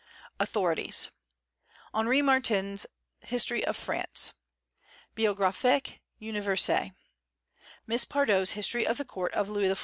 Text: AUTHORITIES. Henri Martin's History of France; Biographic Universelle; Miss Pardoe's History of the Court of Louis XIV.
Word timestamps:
AUTHORITIES. 0.39 1.11
Henri 1.93 2.23
Martin's 2.23 2.87
History 3.23 3.63
of 3.63 3.77
France; 3.77 4.33
Biographic 5.13 6.01
Universelle; 6.17 6.93
Miss 7.85 8.03
Pardoe's 8.03 8.53
History 8.53 8.87
of 8.87 8.97
the 8.97 9.05
Court 9.05 9.31
of 9.35 9.47
Louis 9.47 9.67
XIV. 9.77 9.79